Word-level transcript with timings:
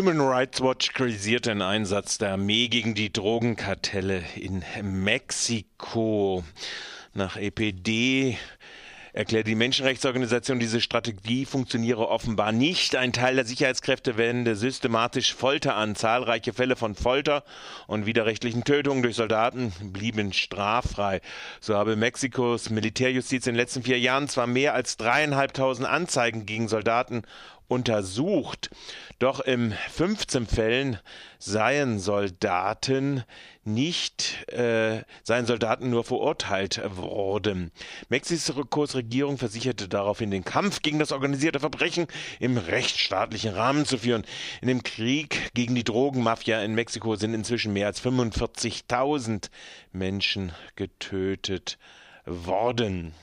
Human 0.00 0.22
Rights 0.22 0.62
Watch 0.62 0.94
kritisiert 0.94 1.44
den 1.44 1.60
Einsatz 1.60 2.16
der 2.16 2.32
Armee 2.32 2.68
gegen 2.68 2.94
die 2.94 3.12
Drogenkartelle 3.12 4.22
in 4.34 4.64
Mexiko. 4.82 6.42
Nach 7.12 7.36
EPD 7.36 8.38
erklärt 9.12 9.46
die 9.46 9.54
Menschenrechtsorganisation, 9.54 10.58
diese 10.58 10.80
Strategie 10.80 11.44
funktioniere 11.44 12.08
offenbar 12.08 12.50
nicht. 12.50 12.96
Ein 12.96 13.12
Teil 13.12 13.36
der 13.36 13.44
Sicherheitskräfte 13.44 14.16
wende 14.16 14.56
systematisch 14.56 15.34
Folter 15.34 15.76
an. 15.76 15.94
Zahlreiche 15.94 16.54
Fälle 16.54 16.76
von 16.76 16.94
Folter 16.94 17.44
und 17.86 18.06
widerrechtlichen 18.06 18.64
Tötungen 18.64 19.02
durch 19.02 19.16
Soldaten 19.16 19.70
blieben 19.92 20.32
straffrei. 20.32 21.20
So 21.60 21.74
habe 21.74 21.96
Mexikos 21.96 22.70
Militärjustiz 22.70 23.46
in 23.46 23.52
den 23.52 23.60
letzten 23.60 23.82
vier 23.82 23.98
Jahren 23.98 24.28
zwar 24.28 24.46
mehr 24.46 24.72
als 24.72 24.96
dreieinhalbtausend 24.96 25.86
Anzeigen 25.86 26.46
gegen 26.46 26.68
Soldaten 26.68 27.22
untersucht. 27.70 28.70
Doch 29.18 29.40
in 29.40 29.74
15 29.90 30.46
Fällen 30.46 30.98
seien 31.38 31.98
Soldaten 31.98 33.22
nicht, 33.64 34.48
äh, 34.52 35.02
seien 35.22 35.46
Soldaten 35.46 35.90
nur 35.90 36.02
verurteilt 36.04 36.80
worden. 36.96 37.70
Mexikos 38.08 38.94
Regierung 38.94 39.38
versicherte 39.38 39.88
daraufhin, 39.88 40.30
den 40.30 40.44
Kampf 40.44 40.82
gegen 40.82 40.98
das 40.98 41.12
organisierte 41.12 41.60
Verbrechen 41.60 42.06
im 42.40 42.56
rechtsstaatlichen 42.56 43.54
Rahmen 43.54 43.84
zu 43.84 43.98
führen. 43.98 44.24
In 44.62 44.68
dem 44.68 44.82
Krieg 44.82 45.52
gegen 45.54 45.74
die 45.74 45.84
Drogenmafia 45.84 46.62
in 46.62 46.74
Mexiko 46.74 47.14
sind 47.16 47.34
inzwischen 47.34 47.72
mehr 47.72 47.86
als 47.86 48.02
45.000 48.02 49.50
Menschen 49.92 50.52
getötet 50.76 51.78
worden. 52.24 53.14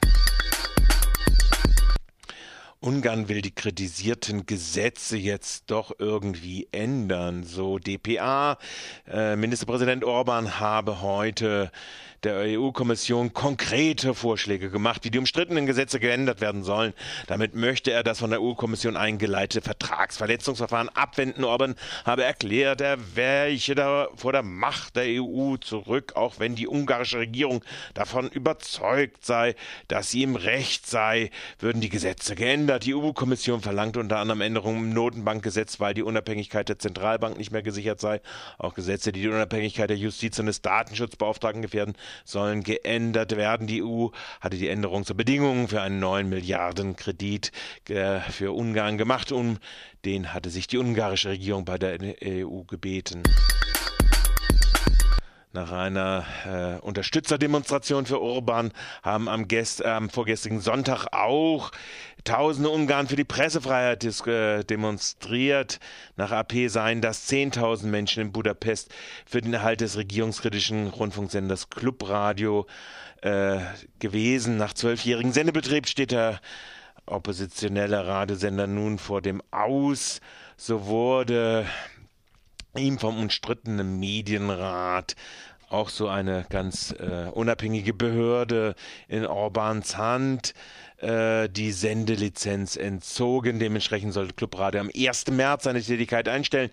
Ungarn 2.79 3.27
will 3.27 3.41
die 3.41 3.53
kritisierten 3.53 4.45
Gesetze 4.45 5.17
jetzt 5.17 5.71
doch 5.71 5.91
irgendwie 5.97 6.67
ändern. 6.71 7.43
So 7.43 7.79
DPA. 7.79 8.57
Äh, 9.07 9.35
Ministerpräsident 9.35 10.03
Orban 10.03 10.59
habe 10.59 11.01
heute 11.01 11.71
der 12.23 12.59
EU-Kommission 12.59 13.33
konkrete 13.33 14.13
Vorschläge 14.13 14.69
gemacht, 14.69 15.03
wie 15.03 15.11
die 15.11 15.19
umstrittenen 15.19 15.65
Gesetze 15.65 15.99
geändert 15.99 16.41
werden 16.41 16.63
sollen. 16.63 16.93
Damit 17.27 17.55
möchte 17.55 17.91
er 17.91 18.03
das 18.03 18.19
von 18.19 18.31
der 18.31 18.41
EU-Kommission 18.41 18.97
eingeleitete 18.97 19.61
Vertragsverletzungsverfahren 19.61 20.89
abwenden. 20.89 21.43
Orban 21.43 21.75
habe 22.05 22.23
erklärt, 22.23 22.81
er 22.81 22.97
weiche 23.15 23.75
da 23.75 24.07
vor 24.15 24.31
der 24.31 24.43
Macht 24.43 24.95
der 24.95 25.05
EU 25.21 25.57
zurück, 25.57 26.13
auch 26.15 26.39
wenn 26.39 26.55
die 26.55 26.67
ungarische 26.67 27.19
Regierung 27.19 27.63
davon 27.93 28.29
überzeugt 28.29 29.25
sei, 29.25 29.55
dass 29.87 30.09
sie 30.09 30.23
im 30.23 30.35
Recht 30.35 30.87
sei, 30.87 31.29
würden 31.59 31.81
die 31.81 31.89
Gesetze 31.89 32.35
geändert. 32.35 32.85
Die 32.85 32.95
EU-Kommission 32.95 33.61
verlangt 33.61 33.97
unter 33.97 34.17
anderem 34.17 34.41
Änderungen 34.41 34.85
im 34.85 34.93
Notenbankgesetz, 34.93 35.79
weil 35.79 35.93
die 35.93 36.03
Unabhängigkeit 36.03 36.67
der 36.69 36.79
Zentralbank 36.79 37.37
nicht 37.37 37.51
mehr 37.51 37.63
gesichert 37.63 37.99
sei. 37.99 38.21
Auch 38.57 38.73
Gesetze, 38.73 39.11
die 39.11 39.21
die 39.21 39.29
Unabhängigkeit 39.29 39.89
der 39.89 39.97
Justiz 39.97 40.39
und 40.39 40.47
des 40.47 40.61
Datenschutzbeauftragten 40.61 41.61
gefährden, 41.61 41.95
sollen 42.25 42.63
geändert 42.63 43.35
werden. 43.35 43.67
Die 43.67 43.83
EU 43.83 44.07
hatte 44.41 44.57
die 44.57 44.69
Änderung 44.69 45.05
zur 45.05 45.17
Bedingung 45.17 45.67
für 45.67 45.81
einen 45.81 45.99
neuen 45.99 46.29
Milliardenkredit 46.29 47.51
äh, 47.89 48.19
für 48.19 48.51
Ungarn 48.51 48.97
gemacht. 48.97 49.31
Um 49.31 49.57
den 50.05 50.33
hatte 50.33 50.49
sich 50.49 50.67
die 50.67 50.77
ungarische 50.77 51.29
Regierung 51.29 51.65
bei 51.65 51.77
der 51.77 51.97
EU 52.23 52.63
gebeten. 52.63 53.23
Nach 55.57 55.71
einer 55.71 56.23
äh, 56.45 56.79
Unterstützerdemonstration 56.85 58.05
für 58.05 58.21
Orban 58.21 58.71
haben 59.01 59.27
am, 59.27 59.47
Gest, 59.47 59.81
äh, 59.81 60.07
vorgestrigen 60.07 60.59
Sonntag 60.59 61.07
auch 61.13 61.71
Tausende 62.25 62.69
Ungarn 62.69 63.07
für 63.07 63.15
die 63.15 63.23
Pressefreiheit 63.23 64.03
äh, 64.27 64.63
demonstriert. 64.63 65.79
Nach 66.15 66.31
AP 66.31 66.67
seien 66.67 67.01
das 67.01 67.27
10.000 67.27 67.87
Menschen 67.87 68.21
in 68.21 68.31
Budapest 68.31 68.93
für 69.25 69.41
den 69.41 69.51
Erhalt 69.51 69.81
des 69.81 69.97
regierungskritischen 69.97 70.89
Rundfunksenders 70.89 71.71
Clubradio 71.71 72.67
äh, 73.23 73.57
gewesen. 73.97 74.57
Nach 74.57 74.73
zwölfjährigen 74.73 75.33
Sendebetrieb 75.33 75.87
steht 75.87 76.11
der 76.11 76.39
oppositionelle 77.07 78.05
Radiosender 78.05 78.67
nun 78.67 78.99
vor 78.99 79.23
dem 79.23 79.41
Aus. 79.49 80.21
So 80.55 80.85
wurde 80.85 81.65
ihm 82.77 82.99
vom 82.99 83.19
umstrittenen 83.19 83.99
Medienrat 83.99 85.15
auch 85.69 85.89
so 85.89 86.07
eine 86.07 86.45
ganz 86.49 86.91
äh, 86.91 87.29
unabhängige 87.31 87.93
Behörde 87.93 88.75
in 89.07 89.25
Orbans 89.25 89.97
Hand 89.97 90.53
äh, 90.97 91.49
die 91.49 91.71
Sendelizenz 91.71 92.77
entzogen. 92.77 93.59
Dementsprechend 93.59 94.13
sollte 94.13 94.33
Clubradio 94.33 94.81
am 94.81 94.91
1. 94.95 95.27
März 95.31 95.65
seine 95.65 95.81
Tätigkeit 95.81 96.29
einstellen. 96.29 96.71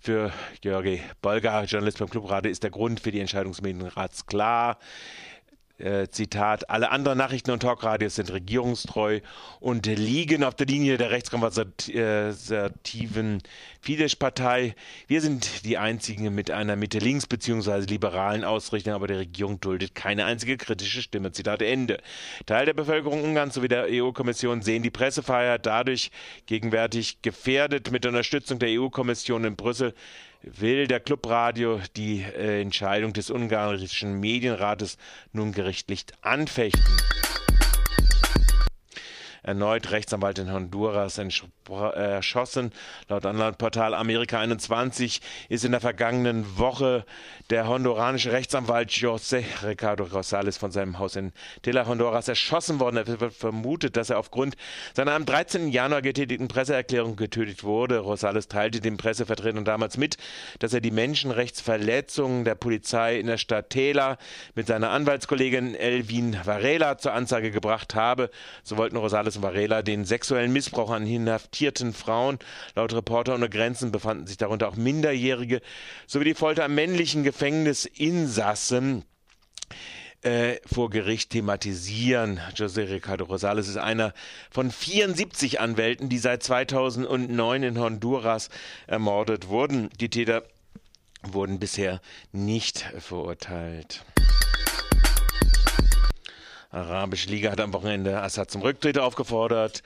Für 0.00 0.32
Georgi 0.60 1.00
Bolgar, 1.22 1.64
Journalist 1.64 1.98
beim 1.98 2.10
Clubradio, 2.10 2.50
ist 2.50 2.62
der 2.62 2.70
Grund 2.70 3.00
für 3.00 3.10
die 3.10 3.20
Entscheidung 3.20 3.52
des 3.52 3.62
Medienrats 3.62 4.26
klar. 4.26 4.78
Äh, 5.76 6.06
Zitat, 6.08 6.70
alle 6.70 6.92
anderen 6.92 7.18
Nachrichten- 7.18 7.50
und 7.50 7.58
Talkradios 7.58 8.14
sind 8.14 8.32
regierungstreu 8.32 9.18
und 9.58 9.86
liegen 9.86 10.44
auf 10.44 10.54
der 10.54 10.66
Linie 10.66 10.98
der 10.98 11.10
rechtskonservativen 11.10 13.42
Fidesz-Partei. 13.80 14.76
Wir 15.08 15.20
sind 15.20 15.64
die 15.64 15.76
einzigen 15.76 16.32
mit 16.32 16.52
einer 16.52 16.76
Mitte-Links- 16.76 17.26
bzw. 17.26 17.86
liberalen 17.86 18.44
Ausrichtung, 18.44 18.92
aber 18.92 19.08
die 19.08 19.14
Regierung 19.14 19.58
duldet 19.58 19.96
keine 19.96 20.26
einzige 20.26 20.58
kritische 20.58 21.02
Stimme. 21.02 21.32
Zitat 21.32 21.60
Ende. 21.60 21.98
Teil 22.46 22.66
der 22.66 22.74
Bevölkerung 22.74 23.24
Ungarns 23.24 23.54
sowie 23.54 23.66
der 23.66 23.88
EU-Kommission 23.90 24.62
sehen 24.62 24.84
die 24.84 24.90
Pressefreiheit 24.90 25.66
dadurch 25.66 26.12
gegenwärtig 26.46 27.20
gefährdet. 27.22 27.90
Mit 27.90 28.06
Unterstützung 28.06 28.60
der 28.60 28.80
EU-Kommission 28.80 29.42
in 29.42 29.56
Brüssel 29.56 29.92
will 30.44 30.86
der 30.86 31.00
Clubradio 31.00 31.80
die 31.96 32.22
äh, 32.22 32.60
Entscheidung 32.60 33.12
des 33.12 33.30
ungarischen 33.30 34.20
Medienrates 34.20 34.98
nun 35.32 35.52
gerichtlich 35.52 36.04
anfechten 36.22 36.84
erneut 39.44 39.90
Rechtsanwalt 39.90 40.38
in 40.38 40.50
Honduras 40.50 41.18
erschossen. 41.18 42.72
Laut 43.08 43.24
Online-Portal 43.24 43.94
Amerika 43.94 44.40
21 44.40 45.20
ist 45.48 45.64
in 45.64 45.72
der 45.72 45.80
vergangenen 45.80 46.58
Woche 46.58 47.04
der 47.50 47.68
honduranische 47.68 48.32
Rechtsanwalt 48.32 48.90
José 48.90 49.44
Ricardo 49.62 50.04
Rosales 50.04 50.56
von 50.56 50.72
seinem 50.72 50.98
Haus 50.98 51.14
in 51.14 51.32
Tela, 51.62 51.86
Honduras 51.86 52.26
erschossen 52.26 52.80
worden. 52.80 52.96
Es 52.96 53.20
wird 53.20 53.34
vermutet, 53.34 53.96
dass 53.96 54.10
er 54.10 54.18
aufgrund 54.18 54.56
seiner 54.94 55.12
am 55.12 55.26
13. 55.26 55.68
Januar 55.68 56.00
getätigten 56.00 56.48
Presseerklärung 56.48 57.16
getötet 57.16 57.62
wurde. 57.64 57.98
Rosales 57.98 58.48
teilte 58.48 58.80
dem 58.80 58.96
Pressevertretern 58.96 59.64
damals 59.64 59.98
mit, 59.98 60.16
dass 60.58 60.72
er 60.72 60.80
die 60.80 60.90
Menschenrechtsverletzungen 60.90 62.44
der 62.44 62.54
Polizei 62.54 63.18
in 63.18 63.26
der 63.26 63.36
Stadt 63.36 63.70
Tela 63.70 64.16
mit 64.54 64.66
seiner 64.66 64.90
Anwaltskollegin 64.90 65.74
Elvin 65.74 66.38
Varela 66.44 66.96
zur 66.96 67.12
Anzeige 67.12 67.50
gebracht 67.50 67.94
habe. 67.94 68.30
So 68.62 68.78
wollten 68.78 68.96
Rosales 68.96 69.33
Carlos 69.34 69.42
Varela 69.42 69.82
den 69.82 70.04
sexuellen 70.04 70.52
Missbrauch 70.52 70.90
an 70.90 71.06
inhaftierten 71.06 71.92
Frauen. 71.92 72.38
Laut 72.74 72.92
Reporter 72.92 73.34
ohne 73.34 73.48
Grenzen 73.48 73.90
befanden 73.90 74.26
sich 74.26 74.36
darunter 74.36 74.68
auch 74.68 74.76
Minderjährige 74.76 75.60
sowie 76.06 76.24
die 76.24 76.34
Folter 76.34 76.64
an 76.64 76.74
männlichen 76.74 77.24
Gefängnisinsassen 77.24 79.04
äh, 80.22 80.56
vor 80.66 80.90
Gericht 80.90 81.30
thematisieren. 81.30 82.40
José 82.54 82.88
Ricardo 82.88 83.24
Rosales 83.24 83.68
ist 83.68 83.76
einer 83.76 84.12
von 84.50 84.70
74 84.70 85.60
Anwälten, 85.60 86.08
die 86.08 86.18
seit 86.18 86.42
2009 86.42 87.62
in 87.62 87.78
Honduras 87.78 88.50
ermordet 88.86 89.48
wurden. 89.48 89.90
Die 90.00 90.10
Täter 90.10 90.44
wurden 91.22 91.58
bisher 91.58 92.00
nicht 92.32 92.86
verurteilt. 92.98 94.04
Arabische 96.74 97.30
Liga 97.30 97.52
hat 97.52 97.60
am 97.60 97.72
Wochenende 97.72 98.20
Assad 98.20 98.50
zum 98.50 98.62
Rücktritt 98.62 98.98
aufgefordert. 98.98 99.82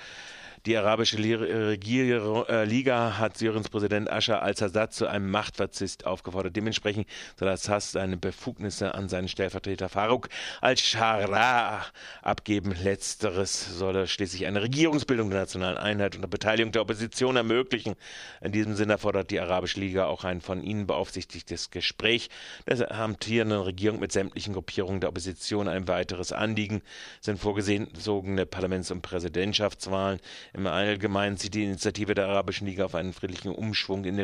Die 0.68 0.76
arabische 0.76 1.16
äh, 1.16 2.64
Liga 2.64 3.16
hat 3.16 3.38
Syriens 3.38 3.70
Präsident 3.70 4.12
Ascher 4.12 4.42
al-Assad 4.42 4.92
zu 4.92 5.06
einem 5.06 5.30
Machtverzist 5.30 6.04
aufgefordert. 6.04 6.56
Dementsprechend 6.56 7.08
soll 7.38 7.48
Assad 7.48 7.82
seine 7.84 8.18
Befugnisse 8.18 8.94
an 8.94 9.08
seinen 9.08 9.28
Stellvertreter 9.28 9.88
Farouk 9.88 10.28
al-Shara 10.60 11.86
abgeben. 12.20 12.74
Letzteres 12.84 13.78
soll 13.78 13.96
er 13.96 14.06
schließlich 14.06 14.44
eine 14.44 14.60
Regierungsbildung 14.60 15.30
der 15.30 15.40
nationalen 15.40 15.78
Einheit 15.78 16.16
unter 16.16 16.28
Beteiligung 16.28 16.70
der 16.70 16.82
Opposition 16.82 17.36
ermöglichen. 17.36 17.94
In 18.42 18.52
diesem 18.52 18.74
Sinne 18.74 18.98
fordert 18.98 19.30
die 19.30 19.40
arabische 19.40 19.80
Liga 19.80 20.04
auch 20.04 20.24
ein 20.24 20.42
von 20.42 20.62
ihnen 20.62 20.86
beaufsichtigtes 20.86 21.70
Gespräch 21.70 22.28
der 22.66 22.92
amtierenden 22.92 23.62
Regierung 23.62 24.00
mit 24.00 24.12
sämtlichen 24.12 24.52
Gruppierungen 24.52 25.00
der 25.00 25.08
Opposition. 25.08 25.66
Ein 25.66 25.88
weiteres 25.88 26.30
Anliegen 26.30 26.82
sind 27.22 27.40
vorgesehene 27.40 28.44
Parlaments- 28.44 28.90
und 28.90 29.00
Präsidentschaftswahlen 29.00 30.20
Im 30.58 30.66
Allgemeinen 30.66 31.36
zieht 31.36 31.54
die 31.54 31.62
Initiative 31.62 32.14
der 32.14 32.26
Arabischen 32.26 32.66
Liga 32.66 32.84
auf 32.84 32.96
einen 32.96 33.12
friedlichen 33.12 33.52
Umschwung 33.52 34.04
in, 34.04 34.18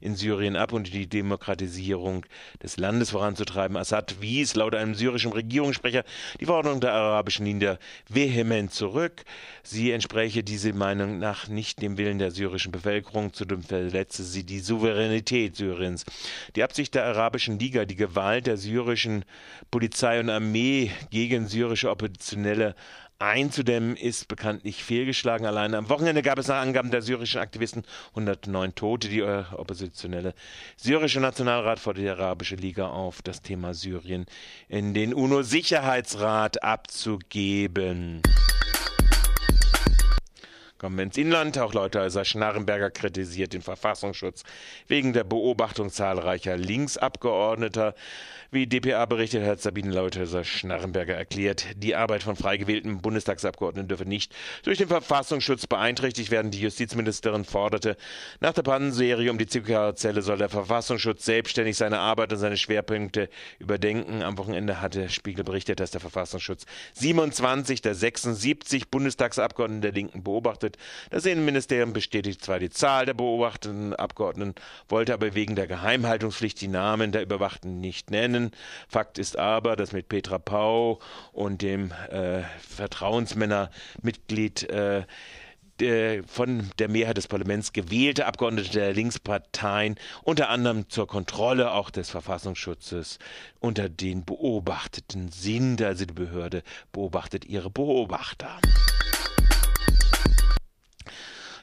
in 0.00 0.14
Syrien 0.14 0.54
ab 0.54 0.72
und 0.72 0.94
die 0.94 1.08
Demokratisierung 1.08 2.24
des 2.62 2.76
Landes 2.76 3.10
voranzutreiben. 3.10 3.76
Assad 3.76 4.20
wies 4.20 4.54
laut 4.54 4.76
einem 4.76 4.94
syrischen 4.94 5.32
Regierungssprecher 5.32 6.04
die 6.38 6.46
Verordnung 6.46 6.80
der 6.80 6.92
Arabischen 6.92 7.44
Liga 7.44 7.80
vehement 8.08 8.72
zurück. 8.72 9.24
Sie 9.64 9.90
entspräche 9.90 10.44
diese 10.44 10.72
Meinung 10.72 11.18
nach 11.18 11.48
nicht 11.48 11.82
dem 11.82 11.98
Willen 11.98 12.20
der 12.20 12.30
syrischen 12.30 12.70
Bevölkerung, 12.70 13.32
zudem 13.32 13.64
verletze 13.64 14.22
sie 14.22 14.44
die 14.44 14.60
Souveränität 14.60 15.56
Syriens. 15.56 16.04
Die 16.54 16.62
Absicht 16.62 16.94
der 16.94 17.04
Arabischen 17.04 17.58
Liga, 17.58 17.84
die 17.84 17.96
Gewalt 17.96 18.46
der 18.46 18.58
syrischen 18.58 19.24
Polizei 19.72 20.20
und 20.20 20.30
Armee 20.30 20.92
gegen 21.10 21.48
syrische 21.48 21.90
Oppositionelle 21.90 22.76
einzudämmen, 23.18 23.96
ist 23.96 24.28
bekanntlich 24.28 24.84
fehlgeschlagen. 24.84 25.46
Allein 25.46 25.74
am 25.74 25.88
Wochenende 25.88 26.22
gab 26.22 26.38
es 26.38 26.48
nach 26.48 26.60
Angaben 26.60 26.90
der 26.90 27.02
syrischen 27.02 27.40
Aktivisten 27.40 27.84
109 28.10 28.74
Tote. 28.74 29.08
Die 29.08 29.20
äh, 29.20 29.44
oppositionelle 29.52 30.34
syrische 30.76 31.20
Nationalrat 31.20 31.78
fordert 31.78 32.04
die 32.04 32.08
Arabische 32.08 32.56
Liga 32.56 32.88
auf, 32.88 33.22
das 33.22 33.42
Thema 33.42 33.74
Syrien 33.74 34.26
in 34.68 34.94
den 34.94 35.14
UNO-Sicherheitsrat 35.14 36.62
abzugeben. 36.62 38.22
Kommen 40.84 40.98
wir 40.98 41.04
ins 41.04 41.16
Inland. 41.16 41.56
Auch 41.56 41.72
Leuthäuser 41.72 42.26
Schnarrenberger 42.26 42.90
kritisiert 42.90 43.54
den 43.54 43.62
Verfassungsschutz 43.62 44.42
wegen 44.86 45.14
der 45.14 45.24
Beobachtung 45.24 45.88
zahlreicher 45.88 46.58
Linksabgeordneter. 46.58 47.94
Wie 48.50 48.68
dpa 48.68 49.06
berichtet 49.06 49.44
hat 49.44 49.60
Sabine 49.60 49.90
Leuthäuser 49.92 50.44
Schnarrenberger 50.44 51.14
erklärt, 51.14 51.64
die 51.74 51.96
Arbeit 51.96 52.22
von 52.22 52.36
frei 52.36 52.56
gewählten 52.56 53.00
Bundestagsabgeordneten 53.00 53.88
dürfe 53.88 54.04
nicht 54.04 54.32
durch 54.62 54.78
den 54.78 54.86
Verfassungsschutz 54.86 55.66
beeinträchtigt 55.66 56.30
werden. 56.30 56.52
Die 56.52 56.60
Justizministerin 56.60 57.44
forderte, 57.44 57.96
nach 58.40 58.52
der 58.52 58.62
Pannenserie 58.62 59.30
um 59.30 59.38
die 59.38 59.48
Zelle 59.48 60.22
soll 60.22 60.38
der 60.38 60.50
Verfassungsschutz 60.50 61.24
selbstständig 61.24 61.76
seine 61.76 61.98
Arbeit 61.98 62.32
und 62.32 62.38
seine 62.38 62.56
Schwerpunkte 62.56 63.28
überdenken. 63.58 64.22
Am 64.22 64.38
Wochenende 64.38 64.80
hatte 64.80 65.08
Spiegel 65.08 65.42
berichtet, 65.44 65.80
dass 65.80 65.90
der 65.90 66.00
Verfassungsschutz 66.00 66.66
27 66.92 67.80
der 67.80 67.94
76 67.94 68.88
Bundestagsabgeordneten 68.88 69.82
der 69.82 69.92
Linken 69.92 70.22
beobachtet. 70.22 70.73
Das 71.10 71.26
Innenministerium 71.26 71.92
bestätigt 71.92 72.44
zwar 72.44 72.58
die 72.58 72.70
Zahl 72.70 73.06
der 73.06 73.14
beobachteten 73.14 73.94
Abgeordneten, 73.94 74.54
wollte 74.88 75.14
aber 75.14 75.34
wegen 75.34 75.56
der 75.56 75.66
Geheimhaltungspflicht 75.66 76.60
die 76.60 76.68
Namen 76.68 77.12
der 77.12 77.22
Überwachten 77.22 77.80
nicht 77.80 78.10
nennen. 78.10 78.50
Fakt 78.88 79.18
ist 79.18 79.38
aber, 79.38 79.76
dass 79.76 79.92
mit 79.92 80.08
Petra 80.08 80.38
Pau 80.38 81.00
und 81.32 81.62
dem 81.62 81.92
äh, 82.10 82.42
Vertrauensmännermitglied 82.68 84.68
äh, 84.70 85.04
von 86.26 86.70
der 86.78 86.88
Mehrheit 86.88 87.16
des 87.16 87.26
Parlaments 87.26 87.72
gewählte 87.72 88.26
Abgeordnete 88.26 88.70
der 88.70 88.92
Linksparteien 88.92 89.96
unter 90.22 90.48
anderem 90.48 90.88
zur 90.88 91.08
Kontrolle 91.08 91.72
auch 91.72 91.90
des 91.90 92.10
Verfassungsschutzes 92.10 93.18
unter 93.58 93.88
den 93.88 94.24
Beobachteten 94.24 95.32
sind. 95.32 95.82
Also 95.82 96.04
die 96.04 96.14
Behörde 96.14 96.62
beobachtet 96.92 97.44
ihre 97.44 97.70
Beobachter. 97.70 98.60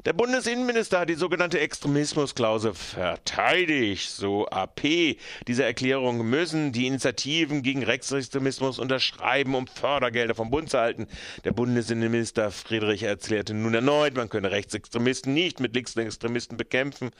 Der 0.03 0.13
Bundesinnenminister 0.13 1.01
hat 1.01 1.09
die 1.09 1.13
sogenannte 1.13 1.59
Extremismusklausel 1.59 2.73
verteidigt, 2.73 4.09
so 4.09 4.47
AP. 4.47 5.17
Diese 5.45 5.63
Erklärung 5.63 6.27
müssen 6.27 6.71
die 6.71 6.87
Initiativen 6.87 7.61
gegen 7.61 7.83
Rechtsextremismus 7.83 8.79
unterschreiben, 8.79 9.53
um 9.53 9.67
Fördergelder 9.67 10.33
vom 10.33 10.49
Bund 10.49 10.71
zu 10.71 10.79
halten. 10.79 11.05
Der 11.43 11.51
Bundesinnenminister 11.51 12.49
Friedrich 12.49 13.03
erklärte 13.03 13.53
nun 13.53 13.75
erneut, 13.75 14.15
man 14.15 14.29
könne 14.29 14.49
Rechtsextremisten 14.49 15.35
nicht 15.35 15.59
mit 15.59 15.75
Linksextremisten 15.75 16.57
bekämpfen 16.57 17.11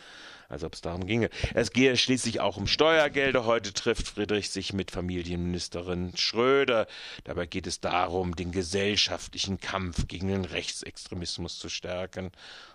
als 0.52 0.64
ob 0.64 0.74
es 0.74 0.82
darum 0.82 1.06
ginge. 1.06 1.30
Es 1.54 1.72
gehe 1.72 1.96
schließlich 1.96 2.42
auch 2.42 2.58
um 2.58 2.68
Steuergelder. 2.68 3.46
Heute 3.46 3.74
trifft 3.74 4.10
Friedrich 4.10 4.50
sich 4.50 4.74
mit 4.74 4.92
Familienministerin 4.92 6.12
Schröder. 6.18 6.88
Dabei 7.24 7.46
geht 7.46 7.68
es 7.68 7.80
darum, 7.80 8.36
den 8.36 8.52
gesellschaftlichen 8.52 9.60
Kampf 9.60 10.08
gegen 10.08 10.28
den 10.28 10.46
Rechtsextremismus 10.46 11.58
zu 11.58 11.70
stärken. 11.70 12.32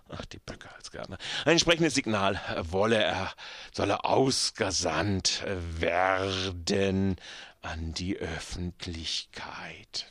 Ach, 0.09 0.25
die 0.25 0.39
Böcke 0.39 0.69
als 0.77 0.91
Gärtner. 0.91 1.19
Ein 1.45 1.53
entsprechendes 1.53 1.95
Signal 1.95 2.41
wolle 2.71 3.03
er, 3.03 3.33
solle 3.73 4.05
ausgesandt 4.05 5.43
werden 5.47 7.17
an 7.63 7.93
die 7.93 8.17
Öffentlichkeit. 8.17 10.07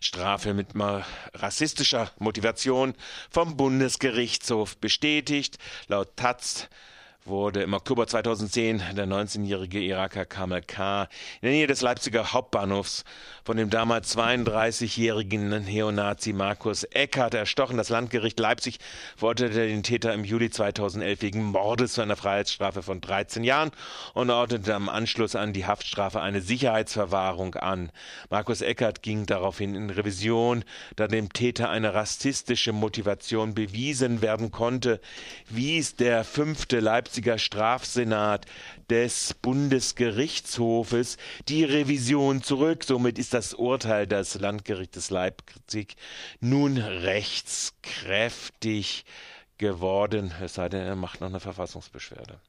Strafe 0.00 0.54
mit 0.54 0.68
rassistischer 1.34 2.10
Motivation 2.18 2.94
vom 3.30 3.56
Bundesgerichtshof 3.56 4.78
bestätigt. 4.78 5.58
Laut 5.86 6.16
Taz 6.16 6.68
wurde 7.24 7.62
im 7.62 7.72
Oktober 7.72 8.06
2010 8.06 8.82
der 8.96 9.06
19-jährige 9.06 9.78
Iraker 9.78 10.24
Kamal 10.24 10.62
K. 10.62 11.04
in 11.40 11.42
der 11.42 11.50
Nähe 11.52 11.66
des 11.68 11.80
Leipziger 11.80 12.32
Hauptbahnhofs 12.32 13.04
von 13.44 13.56
dem 13.56 13.70
damals 13.70 14.16
32-jährigen 14.16 15.64
Neonazi 15.64 16.32
Markus 16.32 16.82
Eckert 16.84 17.34
erstochen. 17.34 17.76
Das 17.76 17.90
Landgericht 17.90 18.40
Leipzig 18.40 18.78
verurteilte 19.16 19.66
den 19.66 19.84
Täter 19.84 20.12
im 20.14 20.24
Juli 20.24 20.50
2011 20.50 21.22
wegen 21.22 21.44
Mordes 21.44 21.92
zu 21.92 22.02
einer 22.02 22.16
Freiheitsstrafe 22.16 22.82
von 22.82 23.00
13 23.00 23.44
Jahren 23.44 23.70
und 24.14 24.30
ordnete 24.30 24.74
am 24.74 24.88
Anschluss 24.88 25.36
an 25.36 25.52
die 25.52 25.66
Haftstrafe 25.66 26.20
eine 26.20 26.40
Sicherheitsverwahrung 26.40 27.54
an. 27.54 27.92
Markus 28.30 28.62
Eckert 28.62 29.02
ging 29.02 29.26
daraufhin 29.26 29.76
in 29.76 29.90
Revision, 29.90 30.64
da 30.96 31.06
dem 31.06 31.32
Täter 31.32 31.70
eine 31.70 31.94
rassistische 31.94 32.72
Motivation 32.72 33.54
bewiesen 33.54 34.22
werden 34.22 34.50
konnte, 34.50 35.00
wies 35.48 35.94
der 35.94 36.24
fünfte 36.24 36.80
Leipziger 36.80 37.11
Strafsenat 37.38 38.46
des 38.90 39.34
Bundesgerichtshofes 39.34 41.16
die 41.48 41.64
Revision 41.64 42.42
zurück. 42.42 42.84
Somit 42.84 43.18
ist 43.18 43.34
das 43.34 43.54
Urteil 43.54 44.06
des 44.06 44.34
Landgerichtes 44.34 45.10
Leipzig 45.10 45.96
nun 46.40 46.78
rechtskräftig 46.78 49.04
geworden, 49.58 50.32
es 50.42 50.54
sei 50.54 50.68
denn, 50.68 50.82
er 50.82 50.96
macht 50.96 51.20
noch 51.20 51.28
eine 51.28 51.40
Verfassungsbeschwerde. 51.40 52.40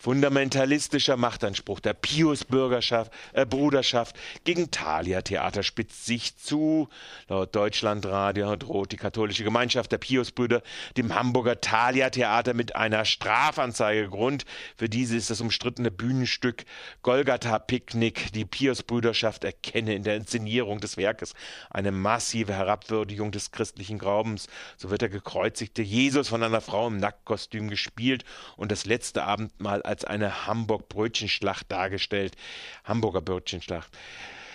Fundamentalistischer 0.00 1.18
Machtanspruch 1.18 1.78
der 1.78 1.92
Pius-Bürgerschaft, 1.92 3.12
äh, 3.34 3.44
Bruderschaft 3.44 4.16
gegen 4.44 4.70
Thalia-Theater 4.70 5.62
spitzt 5.62 6.06
sich 6.06 6.38
zu. 6.38 6.88
Laut 7.28 7.54
Deutschlandradio 7.54 8.56
droht 8.56 8.92
die 8.92 8.96
katholische 8.96 9.44
Gemeinschaft 9.44 9.92
der 9.92 9.98
Pius-Brüder 9.98 10.62
dem 10.96 11.14
Hamburger 11.14 11.60
Thalia-Theater 11.60 12.54
mit 12.54 12.76
einer 12.76 13.04
Strafanzeige. 13.04 14.08
Grund 14.08 14.46
für 14.74 14.88
diese 14.88 15.16
ist 15.16 15.28
das 15.28 15.42
umstrittene 15.42 15.90
Bühnenstück 15.90 16.64
Golgatha-Picknick. 17.02 18.32
Die 18.32 18.46
Pius-Brüderschaft 18.46 19.44
erkenne 19.44 19.94
in 19.94 20.02
der 20.02 20.16
Inszenierung 20.16 20.80
des 20.80 20.96
Werkes 20.96 21.34
eine 21.68 21.92
massive 21.92 22.54
Herabwürdigung 22.54 23.32
des 23.32 23.50
christlichen 23.50 23.98
Glaubens. 23.98 24.46
So 24.78 24.88
wird 24.88 25.02
der 25.02 25.10
gekreuzigte 25.10 25.82
Jesus 25.82 26.28
von 26.28 26.42
einer 26.42 26.62
Frau 26.62 26.86
im 26.86 26.96
Nacktkostüm 26.96 27.68
gespielt 27.68 28.24
und 28.56 28.72
das 28.72 28.86
letzte 28.86 29.24
Abendmahl 29.24 29.82
als 29.90 30.04
eine 30.04 30.46
Hamburg-Brötchenschlacht 30.46 31.70
dargestellt. 31.70 32.36
Hamburger 32.84 33.20
Brötchenschlacht. 33.20 33.90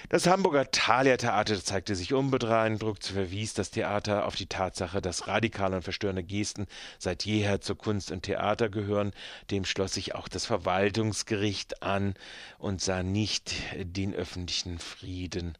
Das 0.10 0.28
Hamburger 0.28 0.70
Thalia 0.70 1.18
Theater 1.18 1.62
zeigte 1.64 1.96
sich 1.96 2.14
unbeeindruckt, 2.14 3.08
verwies 3.08 3.56
das 3.56 3.72
Theater 3.72 4.28
auf 4.28 4.36
die 4.36 4.46
Tatsache, 4.46 5.02
dass 5.02 5.28
radikale 5.28 5.78
und 5.78 5.82
verstörende 5.82 6.24
Gesten 6.24 6.68
seit 7.00 7.26
jeher 7.26 7.60
zur 7.60 7.78
Kunst 7.78 8.12
und 8.12 8.22
Theater 8.22 8.70
gehören. 8.70 9.14
Dem 9.50 9.66
schloss 9.66 9.96
sich 9.96 10.14
auch 10.14 10.28
das 10.28 10.46
Verwaltungsgericht 10.46 11.82
an 11.82 12.14
und 12.60 12.82
sah 12.82 13.02
nicht 13.02 13.56
den 13.76 14.14
öffentlichen 14.14 14.78
Frieden 14.78 15.58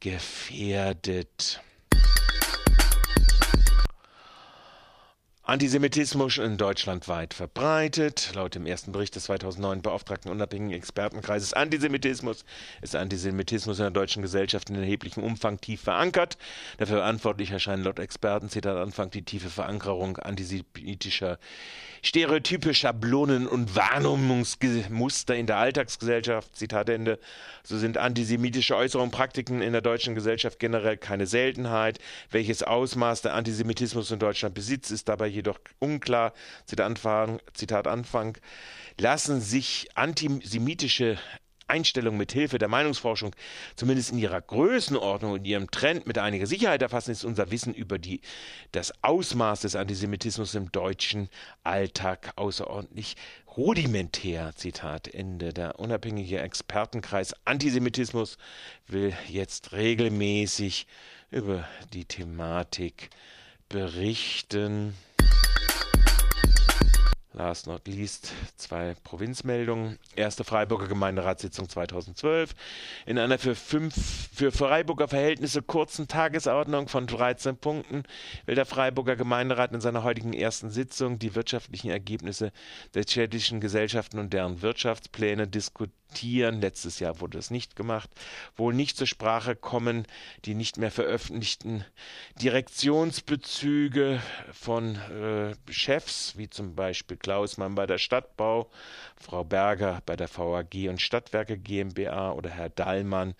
gefährdet. 0.00 1.62
Antisemitismus 5.48 6.38
in 6.38 6.56
Deutschland 6.56 7.06
weit 7.06 7.32
verbreitet. 7.32 8.32
Laut 8.34 8.56
dem 8.56 8.66
ersten 8.66 8.90
Bericht 8.90 9.14
des 9.14 9.24
2009 9.24 9.80
beauftragten 9.80 10.32
unabhängigen 10.32 10.76
Expertenkreises 10.76 11.52
Antisemitismus 11.52 12.44
ist 12.82 12.96
Antisemitismus 12.96 13.78
in 13.78 13.84
der 13.84 13.92
deutschen 13.92 14.22
Gesellschaft 14.22 14.70
in 14.70 14.74
erheblichem 14.74 15.22
Umfang 15.22 15.60
tief 15.60 15.82
verankert. 15.82 16.36
Der 16.80 16.88
verantwortlich 16.88 17.52
erscheinen 17.52 17.84
laut 17.84 18.00
Experten, 18.00 18.48
Zitat 18.48 18.76
Anfang, 18.76 19.12
die 19.12 19.22
tiefe 19.22 19.48
Verankerung 19.48 20.16
antisemitischer 20.16 21.38
Stereotype, 22.02 22.74
Schablonen 22.74 23.46
und 23.46 23.76
Wahrnehmungsmuster 23.76 25.36
in 25.36 25.46
der 25.46 25.58
Alltagsgesellschaft, 25.58 26.56
Zitat 26.56 26.88
Ende. 26.88 27.20
So 27.62 27.78
sind 27.78 27.98
antisemitische 27.98 28.74
Äußerungen, 28.74 29.12
Praktiken 29.12 29.62
in 29.62 29.72
der 29.72 29.80
deutschen 29.80 30.16
Gesellschaft 30.16 30.58
generell 30.58 30.96
keine 30.96 31.28
Seltenheit. 31.28 32.00
Welches 32.32 32.64
Ausmaß 32.64 33.22
der 33.22 33.34
Antisemitismus 33.34 34.10
in 34.10 34.18
Deutschland 34.18 34.56
besitzt, 34.56 34.90
ist 34.90 35.08
dabei 35.08 35.35
jedoch 35.36 35.58
unklar. 35.78 36.32
Zitat 36.64 36.86
Anfang, 36.86 37.40
Zitat 37.54 37.86
Anfang 37.86 38.36
lassen 38.98 39.40
sich 39.40 39.88
antisemitische 39.94 41.18
Einstellung 41.68 42.16
mit 42.16 42.32
Hilfe 42.32 42.58
der 42.58 42.68
Meinungsforschung 42.68 43.34
zumindest 43.74 44.12
in 44.12 44.18
ihrer 44.18 44.40
Größenordnung 44.40 45.32
und 45.32 45.44
ihrem 45.44 45.70
Trend 45.70 46.06
mit 46.06 46.18
einiger 46.18 46.46
Sicherheit 46.46 46.82
erfassen, 46.82 47.10
ist 47.10 47.24
unser 47.24 47.50
Wissen 47.50 47.74
über 47.74 47.98
die, 47.98 48.20
das 48.72 48.92
Ausmaß 49.02 49.62
des 49.62 49.74
Antisemitismus 49.74 50.54
im 50.54 50.70
deutschen 50.70 51.28
Alltag 51.64 52.32
außerordentlich 52.36 53.16
rudimentär. 53.56 54.52
Zitat 54.54 55.08
Ende. 55.08 55.52
Der 55.52 55.80
unabhängige 55.80 56.40
Expertenkreis 56.40 57.34
Antisemitismus 57.44 58.38
will 58.86 59.12
jetzt 59.28 59.72
regelmäßig 59.72 60.86
über 61.30 61.66
die 61.92 62.04
Thematik 62.04 63.10
berichten. 63.68 64.94
Last 67.36 67.66
not 67.66 67.86
least 67.86 68.32
zwei 68.56 68.94
Provinzmeldungen. 69.04 69.98
Erste 70.14 70.42
Freiburger 70.42 70.88
Gemeinderatssitzung 70.88 71.68
2012. 71.68 72.54
In 73.04 73.18
einer 73.18 73.38
für, 73.38 73.54
fünf, 73.54 73.94
für 74.34 74.50
Freiburger 74.50 75.06
Verhältnisse 75.06 75.60
kurzen 75.60 76.08
Tagesordnung 76.08 76.88
von 76.88 77.06
13 77.06 77.58
Punkten 77.58 78.04
will 78.46 78.54
der 78.54 78.64
Freiburger 78.64 79.16
Gemeinderat 79.16 79.72
in 79.72 79.82
seiner 79.82 80.02
heutigen 80.02 80.32
ersten 80.32 80.70
Sitzung 80.70 81.18
die 81.18 81.34
wirtschaftlichen 81.34 81.90
Ergebnisse 81.90 82.52
der 82.94 83.02
städtischen 83.02 83.60
Gesellschaften 83.60 84.18
und 84.18 84.32
deren 84.32 84.62
Wirtschaftspläne 84.62 85.46
diskutieren 85.46 86.05
Tieren, 86.14 86.60
letztes 86.60 87.00
Jahr 87.00 87.20
wurde 87.20 87.38
es 87.38 87.50
nicht 87.50 87.76
gemacht, 87.76 88.10
wohl 88.56 88.74
nicht 88.74 88.96
zur 88.96 89.06
Sprache 89.06 89.56
kommen 89.56 90.06
die 90.44 90.54
nicht 90.54 90.78
mehr 90.78 90.90
veröffentlichten 90.90 91.84
Direktionsbezüge 92.40 94.20
von 94.52 94.96
äh, 94.96 95.54
Chefs, 95.70 96.36
wie 96.36 96.48
zum 96.48 96.74
Beispiel 96.74 97.16
Klausmann 97.16 97.74
bei 97.74 97.86
der 97.86 97.98
Stadtbau, 97.98 98.70
Frau 99.16 99.44
Berger 99.44 100.02
bei 100.06 100.16
der 100.16 100.28
VAG 100.28 100.88
und 100.88 101.00
Stadtwerke 101.00 101.58
GmbH 101.58 102.32
oder 102.32 102.50
Herr 102.50 102.68
Dallmann 102.68 103.34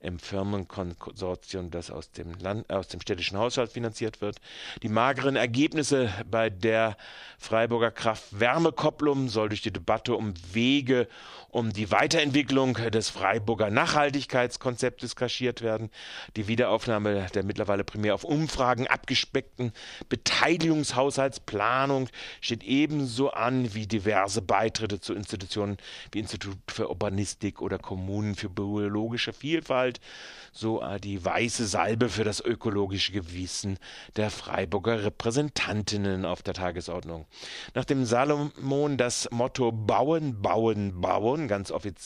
im 0.00 0.18
Firmenkonsortium, 0.18 1.70
das 1.70 1.90
aus 1.90 2.10
dem, 2.10 2.32
Land, 2.34 2.70
aus 2.70 2.88
dem 2.88 3.00
städtischen 3.00 3.38
Haushalt 3.38 3.72
finanziert 3.72 4.20
wird. 4.20 4.40
Die 4.82 4.88
mageren 4.88 5.36
Ergebnisse 5.36 6.12
bei 6.30 6.48
der 6.48 6.96
Freiburger 7.38 7.90
Kraft-Wärme-Kopplung 7.90 9.28
soll 9.28 9.50
durch 9.50 9.62
die 9.62 9.72
Debatte 9.72 10.14
um 10.14 10.32
Wege, 10.52 11.06
um 11.50 11.72
die 11.72 11.90
Weiterentwicklung 11.90 12.09
des 12.90 13.08
Freiburger 13.08 13.70
Nachhaltigkeitskonzeptes 13.70 15.14
kaschiert 15.14 15.62
werden. 15.62 15.90
Die 16.36 16.48
Wiederaufnahme 16.48 17.28
der 17.34 17.44
mittlerweile 17.44 17.84
primär 17.84 18.14
auf 18.14 18.24
Umfragen 18.24 18.88
abgespeckten 18.88 19.72
Beteiligungshaushaltsplanung 20.08 22.08
steht 22.40 22.64
ebenso 22.64 23.30
an 23.30 23.74
wie 23.74 23.86
diverse 23.86 24.42
Beitritte 24.42 25.00
zu 25.00 25.14
Institutionen 25.14 25.76
wie 26.10 26.18
Institut 26.18 26.58
für 26.68 26.88
Urbanistik 26.88 27.62
oder 27.62 27.78
Kommunen 27.78 28.34
für 28.34 28.48
biologische 28.48 29.32
Vielfalt 29.32 30.00
so 30.52 30.82
die 30.98 31.24
weiße 31.24 31.66
Salbe 31.66 32.08
für 32.08 32.24
das 32.24 32.40
ökologische 32.40 33.12
Gewissen 33.12 33.78
der 34.16 34.30
Freiburger 34.30 35.04
Repräsentantinnen 35.04 36.24
auf 36.24 36.42
der 36.42 36.54
Tagesordnung. 36.54 37.26
Nachdem 37.74 38.04
Salomon 38.04 38.96
das 38.96 39.28
Motto 39.30 39.70
Bauen, 39.70 40.42
Bauen, 40.42 41.00
Bauen 41.00 41.46
ganz 41.46 41.70
offiziell 41.70 41.99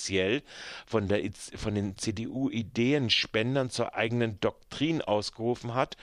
von, 0.86 1.08
der, 1.08 1.22
von 1.56 1.74
den 1.74 1.96
CDU-Ideenspendern 1.96 3.70
zur 3.70 3.94
eigenen 3.94 4.40
Doktrin 4.40 5.02
ausgerufen 5.02 5.74
hat, 5.74 5.96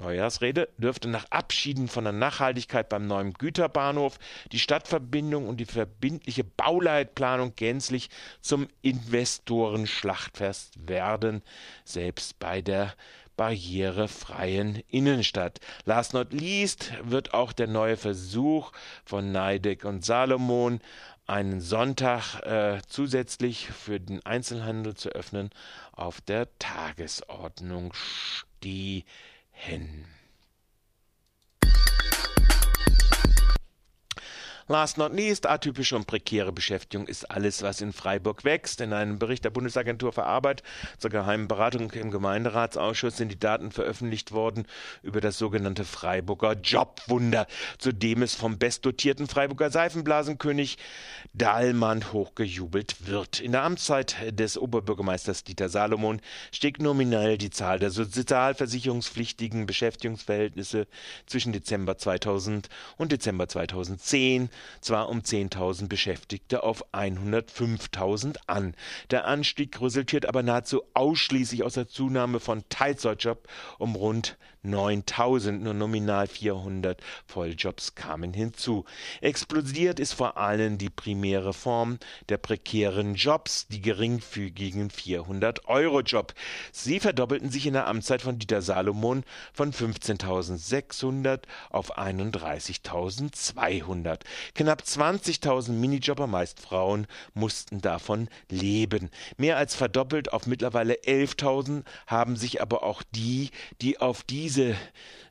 Neujahrsrede 0.00 0.68
dürfte 0.78 1.08
nach 1.08 1.26
Abschieden 1.30 1.88
von 1.88 2.04
der 2.04 2.12
Nachhaltigkeit 2.12 2.88
beim 2.88 3.06
neuen 3.06 3.32
Güterbahnhof 3.32 4.18
die 4.52 4.60
Stadtverbindung 4.60 5.48
und 5.48 5.58
die 5.58 5.64
verbindliche 5.64 6.44
Bauleitplanung 6.44 7.54
gänzlich 7.56 8.08
zum 8.40 8.68
Investorenschlachtfest 8.82 10.88
werden, 10.88 11.42
selbst 11.84 12.38
bei 12.38 12.62
der 12.62 12.94
barrierefreien 13.36 14.82
Innenstadt. 14.88 15.60
Last 15.84 16.12
not 16.12 16.32
least 16.32 16.92
wird 17.02 17.34
auch 17.34 17.52
der 17.52 17.68
neue 17.68 17.96
Versuch 17.96 18.72
von 19.04 19.32
Neideck 19.32 19.84
und 19.84 20.04
Salomon, 20.04 20.80
einen 21.28 21.60
Sonntag 21.60 22.40
äh, 22.42 22.80
zusätzlich 22.86 23.68
für 23.68 24.00
den 24.00 24.24
Einzelhandel 24.24 24.94
zu 24.94 25.10
öffnen, 25.10 25.50
auf 25.92 26.20
der 26.20 26.48
Tagesordnung 26.58 27.92
stehen 27.94 29.04
Last 34.70 34.98
not 34.98 35.14
least, 35.14 35.46
atypische 35.46 35.96
und 35.96 36.06
prekäre 36.06 36.52
Beschäftigung 36.52 37.06
ist 37.08 37.30
alles, 37.30 37.62
was 37.62 37.80
in 37.80 37.94
Freiburg 37.94 38.44
wächst. 38.44 38.82
In 38.82 38.92
einem 38.92 39.18
Bericht 39.18 39.42
der 39.46 39.50
Bundesagentur 39.50 40.12
für 40.12 40.24
Arbeit 40.24 40.62
zur 40.98 41.08
geheimen 41.08 41.48
Beratung 41.48 41.90
im 41.92 42.10
Gemeinderatsausschuss 42.10 43.16
sind 43.16 43.32
die 43.32 43.38
Daten 43.38 43.72
veröffentlicht 43.72 44.30
worden 44.30 44.66
über 45.02 45.22
das 45.22 45.38
sogenannte 45.38 45.86
Freiburger 45.86 46.52
Jobwunder, 46.52 47.46
zu 47.78 47.92
dem 47.92 48.20
es 48.20 48.34
vom 48.34 48.58
bestdotierten 48.58 49.26
Freiburger 49.26 49.70
Seifenblasenkönig 49.70 50.76
Dahlmann 51.32 52.12
hochgejubelt 52.12 53.06
wird. 53.06 53.40
In 53.40 53.52
der 53.52 53.62
Amtszeit 53.62 54.16
des 54.38 54.58
Oberbürgermeisters 54.58 55.44
Dieter 55.44 55.70
Salomon 55.70 56.20
stieg 56.52 56.78
nominell 56.78 57.38
die 57.38 57.48
Zahl 57.48 57.78
der 57.78 57.90
sozialversicherungspflichtigen 57.90 59.64
Beschäftigungsverhältnisse 59.64 60.86
zwischen 61.24 61.54
Dezember 61.54 61.96
2000 61.96 62.68
und 62.98 63.12
Dezember 63.12 63.48
2010 63.48 64.50
zwar 64.80 65.08
um 65.08 65.20
10.000 65.20 65.88
Beschäftigte 65.88 66.62
auf 66.62 66.84
105.000 66.92 68.36
an. 68.46 68.74
Der 69.10 69.26
Anstieg 69.26 69.80
resultiert 69.80 70.26
aber 70.26 70.42
nahezu 70.42 70.82
ausschließlich 70.94 71.62
aus 71.64 71.74
der 71.74 71.88
Zunahme 71.88 72.40
von 72.40 72.64
Teilzeitjob 72.68 73.48
um 73.78 73.94
rund 73.94 74.38
9000, 74.62 75.62
nur 75.62 75.74
nominal 75.74 76.26
400 76.26 77.00
Volljobs 77.26 77.94
kamen 77.94 78.32
hinzu. 78.32 78.84
Explodiert 79.20 80.00
ist 80.00 80.14
vor 80.14 80.36
allem 80.36 80.78
die 80.78 80.90
primäre 80.90 81.52
Form 81.52 81.98
der 82.28 82.38
prekären 82.38 83.14
Jobs, 83.14 83.68
die 83.68 83.80
geringfügigen 83.80 84.90
400-Euro-Job. 84.90 86.34
Sie 86.72 86.98
verdoppelten 87.00 87.50
sich 87.50 87.66
in 87.66 87.74
der 87.74 87.86
Amtszeit 87.86 88.22
von 88.22 88.38
Dieter 88.38 88.62
Salomon 88.62 89.24
von 89.52 89.72
15.600 89.72 91.40
auf 91.70 91.98
31.200. 91.98 94.20
Knapp 94.54 94.82
20.000 94.82 95.72
Minijobber, 95.72 96.26
meist 96.26 96.60
Frauen, 96.60 97.06
mussten 97.34 97.80
davon 97.80 98.28
leben. 98.50 99.10
Mehr 99.36 99.56
als 99.56 99.74
verdoppelt 99.74 100.32
auf 100.32 100.46
mittlerweile 100.46 100.94
11.000 100.94 101.84
haben 102.06 102.36
sich 102.36 102.62
aber 102.62 102.82
auch 102.82 103.02
die, 103.14 103.50
die 103.80 104.00
auf 104.00 104.22
diese 104.48 104.74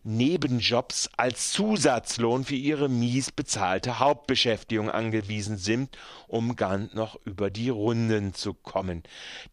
Nebenjobs 0.04 1.10
als 1.18 1.52
Zusatzlohn 1.52 2.46
für 2.46 2.54
ihre 2.54 2.88
mies 2.88 3.32
bezahlte 3.32 3.98
Hauptbeschäftigung 3.98 4.92
angewiesen 4.92 5.58
sind, 5.58 5.98
um 6.28 6.56
ganz 6.56 6.94
noch 6.94 7.20
über 7.26 7.50
die 7.50 7.70
Runden 7.70 8.36
zu 8.36 8.54
kommen. 8.54 9.02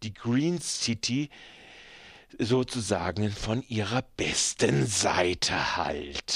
Die 0.03 0.13
Green 0.13 0.61
City 0.61 1.31
sozusagen 2.39 3.31
von 3.31 3.65
ihrer 3.69 4.03
besten 4.19 4.87
Seite 4.87 5.79
halt. 5.79 6.35